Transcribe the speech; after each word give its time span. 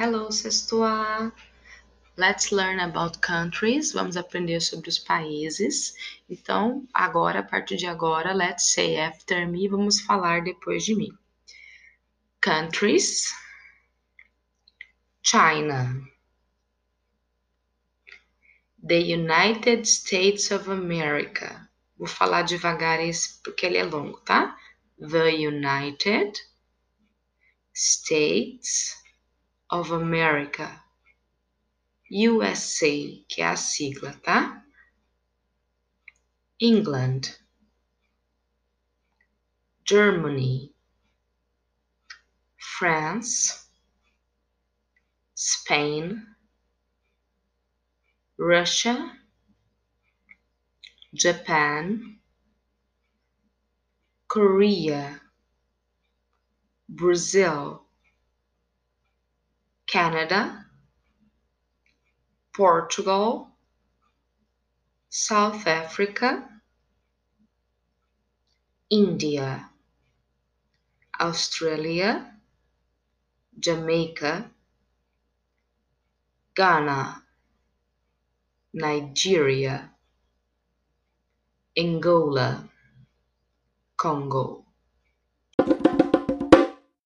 Hello, 0.00 0.30
sexto 0.30 0.84
A! 0.84 1.32
Let's 2.16 2.52
learn 2.52 2.78
about 2.78 3.20
countries. 3.20 3.92
Vamos 3.92 4.16
aprender 4.16 4.60
sobre 4.60 4.88
os 4.88 4.96
países. 4.96 5.92
Então, 6.30 6.86
agora, 6.94 7.40
a 7.40 7.42
partir 7.42 7.76
de 7.76 7.86
agora, 7.86 8.32
let's 8.32 8.72
say 8.72 8.96
after 8.96 9.48
me, 9.48 9.66
vamos 9.66 10.00
falar 10.02 10.44
depois 10.44 10.84
de 10.84 10.94
mim. 10.94 11.10
Countries. 12.40 13.34
China. 15.20 16.00
The 18.80 19.00
United 19.00 19.84
States 19.84 20.52
of 20.52 20.70
America. 20.70 21.68
Vou 21.98 22.06
falar 22.06 22.42
devagar 22.42 23.00
esse 23.00 23.42
porque 23.42 23.66
ele 23.66 23.78
é 23.78 23.82
longo, 23.82 24.20
tá? 24.20 24.56
The 25.00 25.44
United 25.48 26.38
States 27.74 29.07
of 29.70 29.92
America. 29.92 30.82
USA, 32.10 33.24
que 33.28 33.42
é 33.42 33.46
a 33.46 33.56
sigla, 33.56 34.12
tá? 34.22 34.64
England. 36.60 37.38
Germany. 39.84 40.72
France. 42.56 43.68
Spain. 45.34 46.26
Russia. 48.38 49.18
Japan. 51.14 52.18
Korea. 54.28 55.20
Brazil. 56.88 57.87
Canada, 59.88 60.66
Portugal, 62.52 63.48
South 65.08 65.66
Africa, 65.66 66.46
India, 68.90 69.70
Australia, 71.18 72.34
Jamaica, 73.58 74.50
Ghana, 76.54 77.22
Nigeria, 78.74 79.90
Angola, 81.74 82.68
Congo. 83.96 84.67